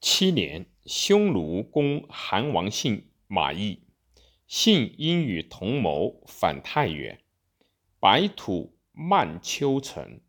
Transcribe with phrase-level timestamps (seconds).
[0.00, 3.82] 七年，匈奴攻韩王信马邑，
[4.46, 7.20] 信因与同谋反太原，
[7.98, 10.20] 白土漫丘城，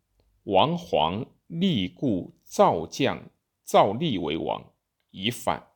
[0.43, 3.29] 王黄立故赵将
[3.63, 4.73] 赵立为王，
[5.11, 5.67] 以反。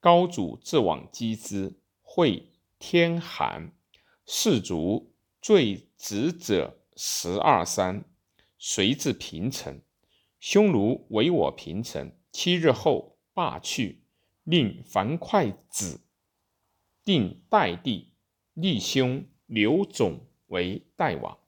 [0.00, 2.50] 高祖自往击之，会
[2.80, 3.72] 天寒，
[4.26, 8.04] 士卒坠止者十二三，
[8.58, 9.80] 随至平城。
[10.40, 13.18] 匈奴围我平城，七日后。
[13.40, 14.02] 罢去，
[14.44, 16.02] 令樊哙子
[17.02, 18.12] 定代帝，
[18.52, 21.38] 立兄刘总为代王。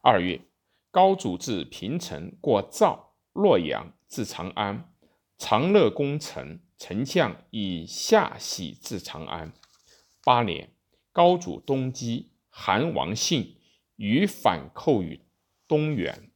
[0.00, 0.40] 二月，
[0.90, 4.92] 高祖至平城，过赵、洛阳，至长安。
[5.36, 9.52] 长乐宫城，丞相以下喜至长安。
[10.24, 10.74] 八年，
[11.12, 13.60] 高祖东击韩王信，
[13.94, 15.20] 与反寇于
[15.68, 16.32] 东原。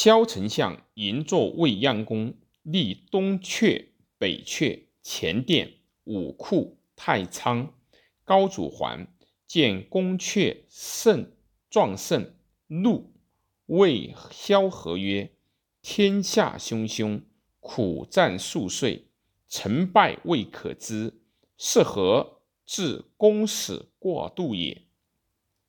[0.00, 3.86] 萧丞相迎坐未央宫，立东阙、
[4.16, 5.72] 北阙、前殿、
[6.04, 7.74] 武库、太仓。
[8.22, 9.08] 高祖还，
[9.44, 11.32] 见宫阙盛
[11.68, 12.32] 壮盛，
[12.68, 13.12] 怒，
[13.66, 15.32] 谓萧何曰
[15.82, 17.22] ：“天下汹汹，
[17.58, 19.08] 苦战数岁，
[19.48, 21.20] 成败未可知，
[21.56, 24.82] 是何至公使过度也？”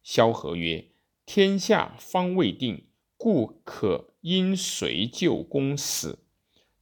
[0.04, 0.92] 萧何曰
[1.26, 2.86] ：“天下方未定，
[3.18, 6.20] 故可。”因随救公死，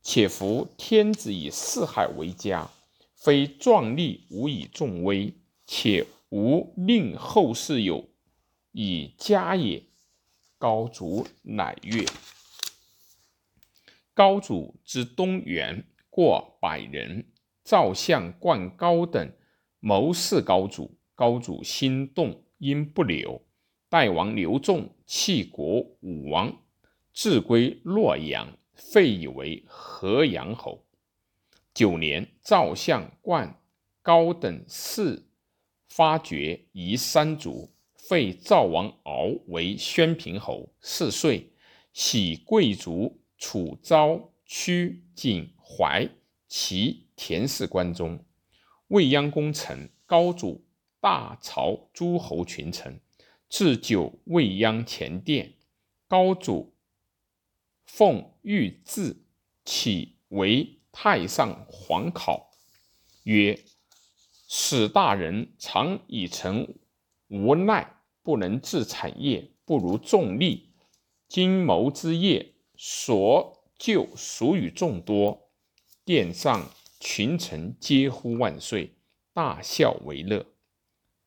[0.01, 2.69] 且夫天子以四海为家，
[3.13, 5.33] 非壮丽无以重威，
[5.65, 8.09] 且无令后世有
[8.71, 9.83] 以家也。
[10.59, 12.03] 高祖乃悦。
[14.15, 17.27] 高祖之东原过百人，
[17.63, 19.31] 赵相冠高等
[19.79, 23.43] 谋士高祖，高祖心动，因不留。
[23.87, 25.65] 代王刘仲弃国
[26.01, 26.66] 武王。
[27.19, 30.85] 自归洛阳，废以为河阳侯。
[31.73, 33.59] 九年，赵相冠
[34.03, 35.27] 高等四
[35.87, 40.71] 发觉夷三族，废赵王敖为宣平侯。
[40.79, 41.51] 四岁，
[41.91, 46.07] 徙贵族楚昭、屈、景、怀、
[46.47, 48.23] 齐田氏关中。
[48.89, 50.63] 未央功臣，高祖
[50.99, 53.01] 大朝诸侯群臣，
[53.49, 55.55] 置酒未央前殿。
[56.07, 56.76] 高祖。
[57.87, 59.17] 奉御制，
[59.65, 62.51] 起为太上皇考，
[63.23, 63.59] 曰
[64.47, 66.75] ：“史大人常以臣
[67.29, 70.73] 无奈，不能治产业，不如众利。
[71.27, 75.49] 今谋之业，所就属与众多。
[76.05, 76.69] 殿上
[76.99, 78.93] 群臣皆呼万岁，
[79.33, 80.45] 大笑为乐。”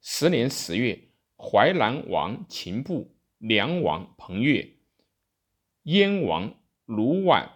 [0.00, 4.79] 十年十月，淮南王秦布、梁王彭越。
[5.84, 7.48] 燕王卢绾、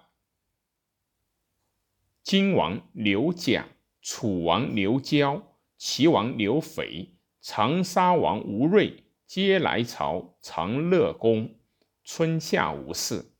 [2.22, 3.68] 金王刘贾、
[4.00, 11.56] 楚王刘交、齐王刘肥、长沙王吴瑞，皆来朝长乐宫。
[12.02, 13.32] 春夏无事。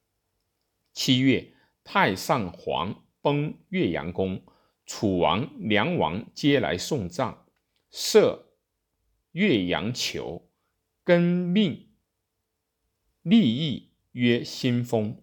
[0.93, 4.43] 七月，太上皇崩岳阳宫，
[4.85, 7.47] 楚王、梁王皆来送葬，
[7.91, 8.55] 设
[9.33, 10.51] 岳阳囚，
[11.03, 11.89] 更命
[13.23, 13.94] 立义。
[14.15, 15.21] 曰新丰。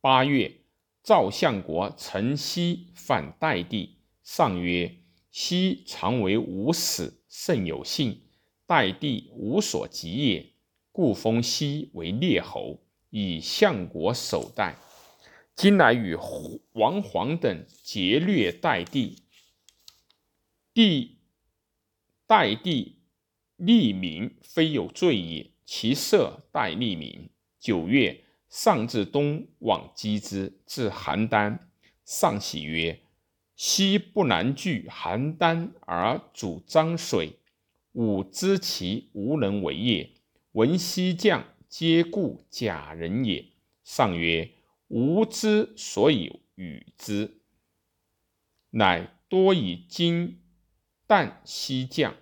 [0.00, 0.62] 八月，
[1.04, 4.96] 赵相国陈豨反代帝，上曰
[5.32, 8.20] ：“豨常为无始，甚有信，
[8.66, 10.46] 代帝无所及也，
[10.90, 14.74] 故封豨为列侯，以相国守代。
[15.54, 16.16] 今乃与
[16.72, 19.22] 王黄等劫掠代帝，
[20.74, 21.18] 帝
[22.26, 22.96] 代帝
[23.54, 27.30] 立民，非有罪也，其色代立民。”
[27.60, 28.24] 九月。
[28.52, 31.58] 上至东往击之，至邯郸。
[32.04, 33.00] 上喜曰
[33.56, 37.38] ：“昔不难拒邯郸而主漳水，
[37.92, 40.10] 吾知其无能为也。
[40.52, 43.46] 闻西将皆故假人也。”
[43.82, 44.50] 上曰
[44.88, 47.40] ：“吾之所以与之，
[48.68, 50.42] 乃多以金
[51.06, 52.14] 啖西将，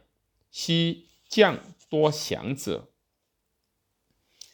[0.52, 1.58] 西将
[1.88, 2.87] 多降者。”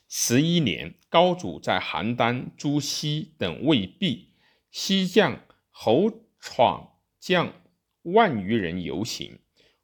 [0.08, 4.34] 十一年，高祖在邯郸诛西等未毕，
[4.70, 7.52] 西将侯闯将
[8.02, 9.40] 万余人游行。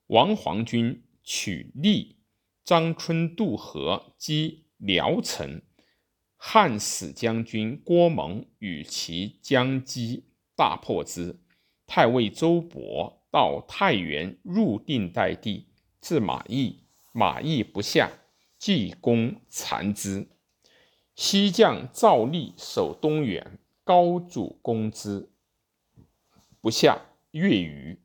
[0.06, 2.19] 王黄军取利，
[2.64, 5.62] 张春渡河击辽城。
[6.36, 10.25] 汉使将军郭蒙与其将击，
[10.56, 11.40] 大破之。
[11.86, 15.68] 太尉周勃到太原入定代地，
[16.00, 18.10] 至马邑，马邑不下。
[18.62, 20.29] 济公残之，
[21.17, 25.29] 西将赵立守东原，高祖攻之，
[26.61, 28.00] 不下，月余，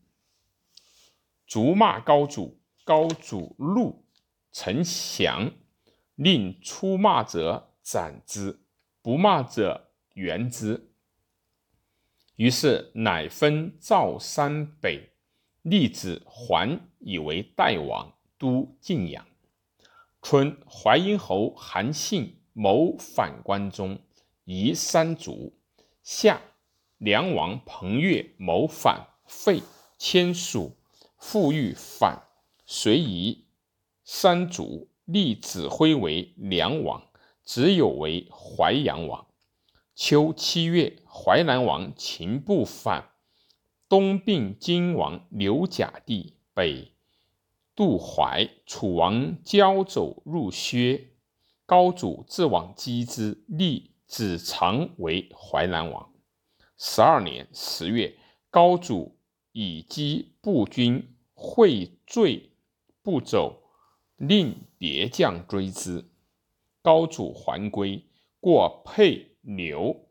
[1.46, 4.04] 卒骂高祖，高祖怒，
[4.52, 5.52] 臣降，
[6.16, 8.60] 令出骂者斩之，
[9.04, 10.90] 不骂者援之。
[12.36, 15.12] 于是乃分赵山北，
[15.62, 19.24] 立子桓以为代王，都晋阳。
[20.30, 23.98] 春，淮阴侯韩信谋反关中，
[24.44, 25.58] 夷三族。
[26.04, 26.42] 夏，
[26.98, 29.64] 梁王彭越谋反废
[29.98, 30.76] 迁蜀，
[31.18, 32.24] 复欲反，
[32.66, 33.46] 遂夷
[34.04, 37.08] 三族，立子辉为梁王，
[37.46, 39.28] 子友为淮阳王。
[39.96, 43.12] 秋七月，淮南王秦不反，
[43.88, 46.92] 东并荆王刘甲地，北
[47.78, 48.50] 渡淮。
[48.66, 51.12] 楚王交走入薛，
[51.66, 56.12] 高祖自往击之，立子长为淮南王。
[56.76, 58.18] 十二年十月，
[58.50, 59.16] 高祖
[59.52, 62.52] 以击步军会罪
[63.02, 63.62] 不走，
[64.16, 66.10] 令别将追之。
[66.82, 68.04] 高祖还归，
[68.42, 69.36] 过沛。
[69.42, 70.10] 刘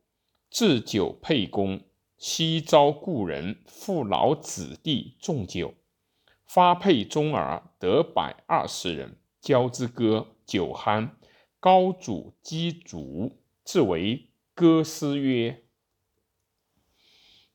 [0.48, 1.82] 置酒沛公，
[2.16, 5.74] 西招故人父老子弟重酒，
[6.46, 11.10] 发配中儿得百二十人，交之歌，酒酣。
[11.60, 15.64] 高祖击卒，自为歌诗曰：“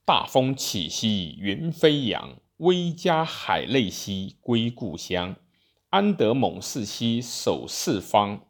[0.06, 5.36] 大风起兮云飞扬，威加海内兮归故乡。
[5.90, 8.46] 安得猛士兮守四方，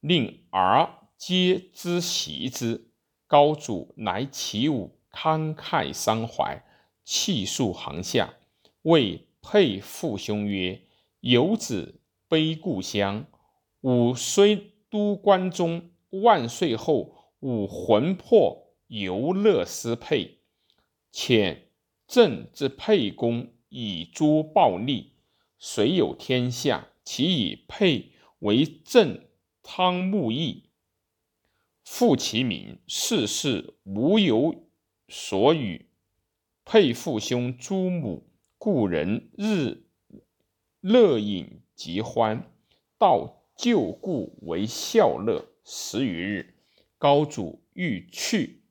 [0.00, 2.90] 令儿。”皆知袭之，
[3.28, 6.64] 高祖乃起武，慷慨伤怀，
[7.04, 8.34] 泣数行下，
[8.82, 10.82] 谓沛父兄曰
[11.20, 13.26] ：“游子悲故乡，
[13.82, 20.38] 吾虽都关中，万岁后，吾魂魄犹乐思沛。
[21.10, 21.68] 且
[22.06, 25.08] 朕之沛公以诛暴戾，
[25.58, 29.28] 虽有天下，其以沛为朕
[29.62, 30.70] 汤沐邑。”
[31.84, 34.68] 复其名，世世无有
[35.08, 35.90] 所与。
[36.64, 38.30] 沛父兄诸母，
[38.64, 39.82] 故人日
[40.80, 42.48] 乐饮极欢，
[42.96, 45.48] 道旧故为笑乐。
[45.64, 46.54] 十余日，
[46.96, 48.62] 高祖欲去，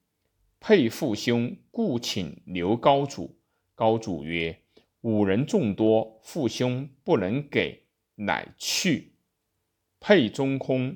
[0.61, 3.37] 沛父兄故请留高祖。
[3.75, 4.61] 高祖曰
[5.03, 7.83] ：“五人众多，父兄不能给，
[8.15, 9.15] 乃去。”
[9.99, 10.95] 沛中空。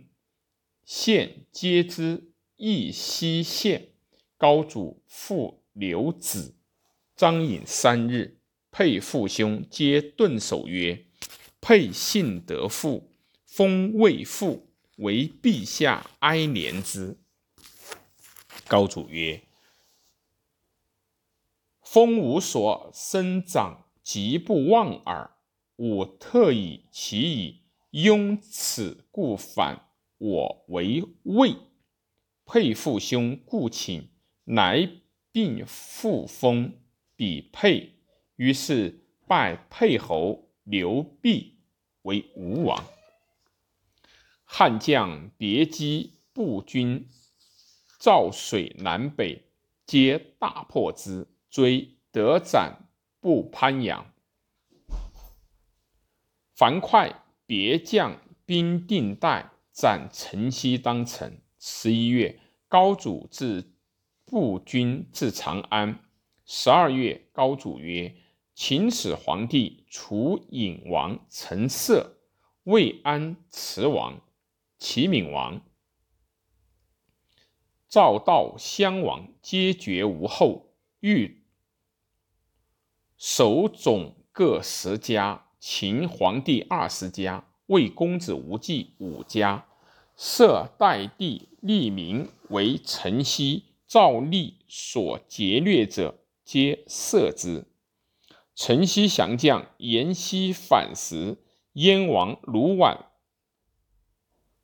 [0.86, 3.90] 县皆知，义西县。
[4.38, 6.56] 高祖复留子
[7.14, 8.40] 张隐三日，
[8.78, 11.06] 沛父兄皆顿首曰
[11.62, 13.10] ：“沛信得父，
[13.46, 14.68] 封魏父，
[14.98, 17.18] 为陛下哀怜之。”
[18.68, 19.44] 高祖曰
[21.82, 25.32] ：“封吾所生长，极不忘耳。
[25.78, 27.62] 吾特以其以
[27.92, 29.88] 拥此，故反。”
[30.20, 31.56] 我为魏，
[32.44, 34.10] 沛父兄故请，
[34.44, 34.90] 乃
[35.32, 36.74] 并复封
[37.16, 37.95] 比沛。
[38.36, 41.58] 于是拜沛侯刘弼
[42.02, 42.84] 为吴王。
[44.44, 47.08] 汉将别击步军，
[48.00, 49.44] 赵水南北，
[49.86, 54.12] 皆大破之，追得斩不潘阳。
[56.54, 59.52] 樊哙别将兵定代。
[59.78, 61.42] 斩陈豨当臣。
[61.60, 63.74] 十一月，高祖自
[64.24, 66.00] 步军至长安。
[66.46, 68.16] 十二月，高祖曰
[68.56, 72.16] ：“秦始皇帝除隐王陈涉，
[72.64, 74.22] 魏安慈王、
[74.78, 75.62] 齐闵王、
[77.90, 80.72] 赵悼襄王，皆绝无后。
[81.02, 81.44] 欲
[83.18, 89.66] 守总各十家，秦皇帝二十家。”魏公子无忌五家，
[90.16, 97.66] 设代帝立名为陈豨、赵立所劫掠者，皆赦之。
[98.56, 101.38] 陈豨降将沿溪反时，
[101.74, 103.08] 燕王卢绾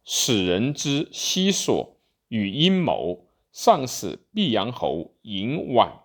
[0.06, 1.98] 使人之西所
[2.30, 6.04] 与阴谋，上使毕阳侯迎绾，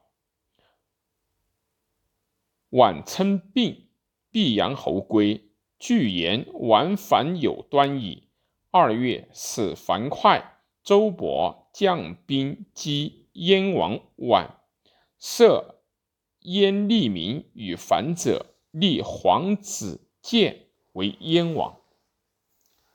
[2.71, 3.87] 绾称病，
[4.33, 5.49] 毕阳侯归。
[5.79, 8.29] 据言完反有端矣。
[8.71, 14.51] 二月，使樊哙、周勃将兵击燕王绾，
[15.19, 15.76] 设
[16.47, 21.77] 燕立民与樊者，立皇子建为燕王。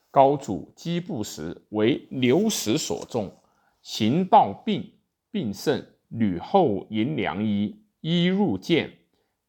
[0.10, 3.36] 高祖击布时，为流矢所中，
[3.82, 4.94] 行道病，
[5.32, 5.96] 病甚。
[6.08, 9.00] 吕后迎良医，医入见。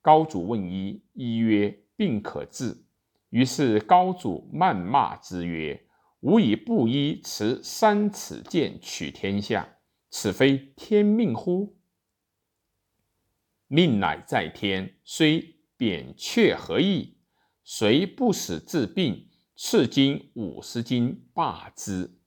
[0.01, 2.85] 高祖问医，医曰：“病可治。”
[3.31, 5.81] 于是高祖谩骂之曰
[6.23, 9.77] ：“吾以布衣持三尺剑取天下，
[10.11, 11.77] 此非天命乎？
[13.75, 17.17] 命乃在天，虽扁鹊何益？
[17.65, 19.31] 谁不使治病？
[19.57, 22.19] 赐金五十斤罢之。”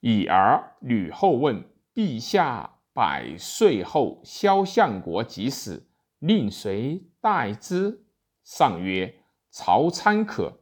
[0.00, 2.74] 已而吕后问陛下。
[2.92, 8.04] 百岁后，萧相国即死，令谁代之？
[8.44, 10.60] 上曰：曹参可。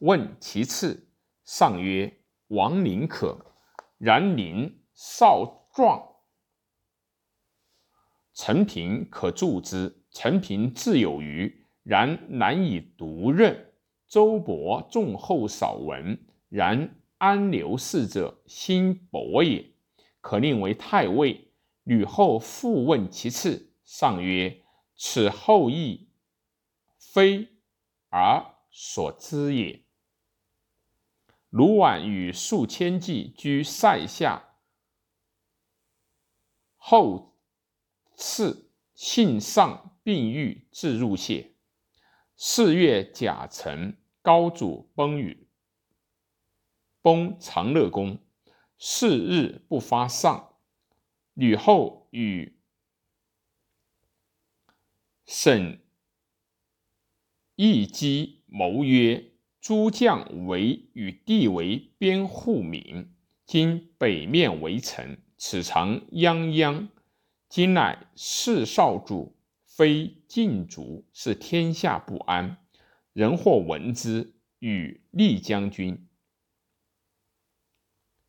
[0.00, 1.08] 问其次，
[1.44, 2.12] 上曰：
[2.48, 3.38] 王陵可。
[3.96, 6.09] 然陵少壮，
[8.34, 9.96] 陈平可助之。
[10.12, 13.72] 陈平自有余，然难以独任。
[14.08, 16.18] 周勃重厚少文，
[16.48, 19.72] 然安刘氏者，心薄也，
[20.20, 21.52] 可令为太尉。
[21.84, 24.62] 吕后复问其次，上曰
[24.96, 26.10] ：“此后裔
[26.98, 27.48] 非
[28.08, 29.84] 而所知也。”
[31.50, 34.56] 卢绾与数千骑居塞下，
[36.76, 37.29] 后
[38.22, 41.52] 赐信上病愈，自入谢。
[42.36, 45.48] 四月甲辰，高祖崩于
[47.00, 48.18] 崩长乐宫，
[48.78, 50.52] 四日不发丧。
[51.32, 52.58] 吕后与
[55.24, 55.80] 沈
[57.54, 63.14] 亦基谋曰：“诸将为与地为边户民，
[63.46, 66.88] 今北面为城，此常泱泱。
[67.50, 72.56] 今乃四少主，非晋族，是天下不安。
[73.12, 76.08] 人或闻之，与厉将军。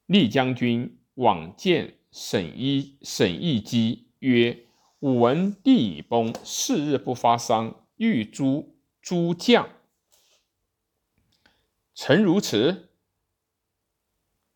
[0.08, 4.66] 厉将军往见。”沈一沈亦基曰
[5.00, 9.70] ：“吾闻地已崩，四日不发丧，欲诛诸将。
[11.96, 12.90] 臣如此，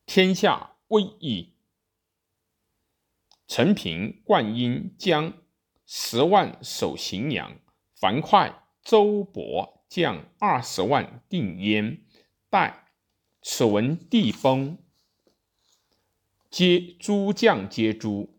[0.06, 1.54] 天下危矣。”
[3.48, 5.34] 陈平、灌婴将
[5.86, 7.60] 十万守荥阳，
[7.94, 12.02] 樊哙、周勃将二十万定燕。
[12.50, 12.88] 待
[13.42, 14.78] 此闻地崩。
[16.50, 18.30] 皆诸将皆诛，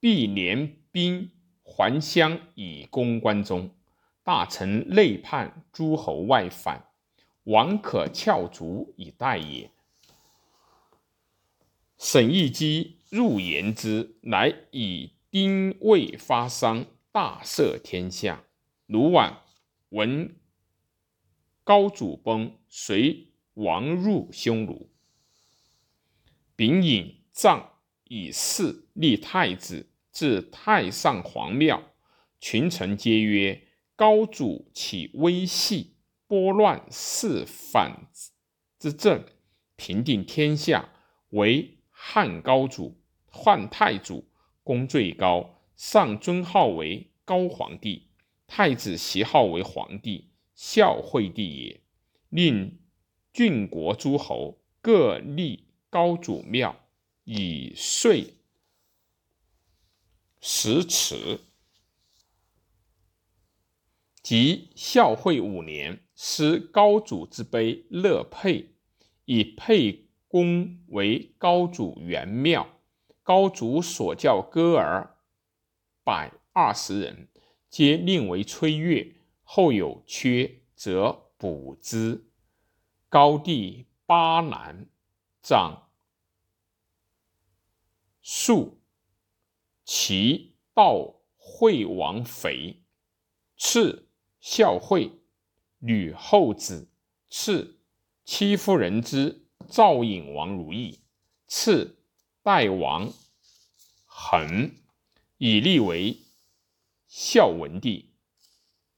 [0.00, 1.30] 必连兵
[1.62, 3.70] 还乡以攻关中。
[4.24, 6.88] 大臣内叛，诸侯外反，
[7.44, 9.70] 王可翘足以待也。
[11.96, 18.42] 沈亦基入言之，乃以丁未发丧，大赦天下。
[18.86, 19.34] 卢绾
[19.90, 20.34] 闻
[21.62, 24.90] 高祖崩，随王入匈奴，
[26.56, 27.18] 丙寅。
[27.32, 31.82] 葬以嗣立太子，至太上皇庙，
[32.40, 38.10] 群臣皆曰：“高祖起微细，拨乱四反
[38.78, 39.24] 之政，
[39.76, 40.90] 平定天下，
[41.30, 43.01] 为汉高祖。
[43.32, 44.24] 汉太祖
[44.62, 48.06] 功最高，上尊号为高皇帝，
[48.46, 51.80] 太子袭号为皇帝，孝惠帝也。
[52.28, 52.78] 令
[53.32, 56.78] 郡国诸侯各立高祖庙。”
[57.24, 58.34] 以岁
[60.40, 61.38] 十尺，
[64.20, 68.70] 即孝惠五年，施高祖之碑乐佩，
[69.24, 72.68] 以沛公为高祖元庙。
[73.32, 75.16] 高祖所教歌儿
[76.04, 77.28] 百二十人，
[77.70, 79.16] 皆令为吹乐。
[79.42, 82.26] 后有缺，则补之。
[83.08, 84.86] 高帝八男，
[85.42, 85.88] 长。
[88.20, 88.82] 数
[89.82, 92.82] 其道惠王肥，
[93.56, 94.10] 赐
[94.40, 95.10] 孝惠，
[95.78, 96.90] 吕后子，
[97.30, 97.80] 赐
[98.26, 101.00] 戚夫人之赵颖王如意，
[101.46, 101.96] 赐
[102.44, 103.12] 代王
[104.04, 104.72] 恒，
[105.38, 106.18] 以立为
[107.06, 108.10] 孝文帝。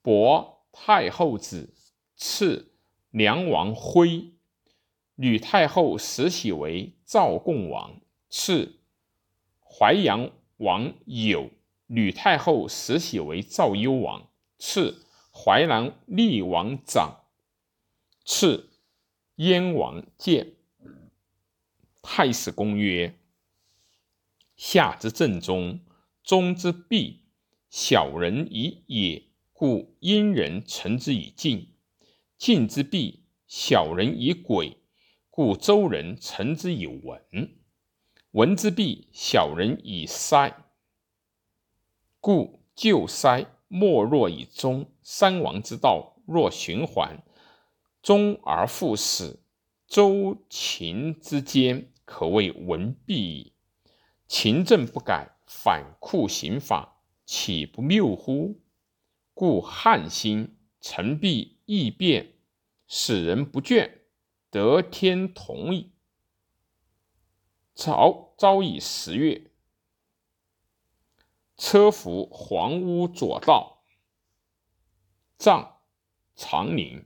[0.01, 1.75] 伯太后子，
[2.17, 2.73] 赐
[3.11, 4.33] 梁王徽，
[5.15, 8.81] 吕太后时喜为赵共王，赐。
[9.61, 11.51] 淮阳王友，
[11.87, 17.25] 吕太后时喜为赵幽王，赐淮南厉王长，
[18.25, 18.71] 赐
[19.35, 20.55] 燕王建。
[22.01, 23.19] 太史公曰：
[24.57, 25.81] 夏之正中，
[26.23, 27.25] 中之弊，
[27.71, 31.69] 小人以也，故殷人成之以敬；
[32.39, 34.77] 敬之弊，小人以诡，
[35.31, 37.21] 故周人成之以文。
[38.31, 40.65] 文之弊，小人以塞，
[42.21, 44.91] 故旧塞莫若以终。
[45.03, 47.23] 三王之道，若循环，
[48.03, 49.41] 终而复始。
[49.87, 53.54] 周秦之间，可谓文弊矣。
[54.27, 58.61] 秦政不改，反酷刑法，岂不谬乎？
[59.33, 62.35] 故汉兴，成弊易变，
[62.87, 63.99] 使人不倦，
[64.51, 65.93] 得天同矣。
[67.75, 69.51] 朝朝以十月，
[71.57, 73.85] 车服黄屋左道，
[75.37, 75.81] 葬
[76.35, 77.05] 长宁。